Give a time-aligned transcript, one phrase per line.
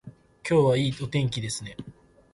[0.49, 1.77] 今日はいいお天気ですね